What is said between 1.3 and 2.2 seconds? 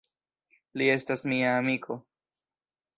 mia amiko.